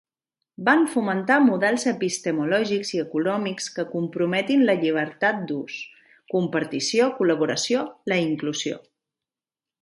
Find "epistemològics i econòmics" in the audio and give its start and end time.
1.91-3.67